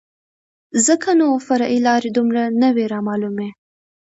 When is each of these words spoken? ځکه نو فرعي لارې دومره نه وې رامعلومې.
ځکه 0.85 1.09
نو 1.19 1.27
فرعي 1.47 1.79
لارې 1.87 2.09
دومره 2.17 2.43
نه 2.61 2.69
وې 2.75 2.85
رامعلومې. 2.93 3.49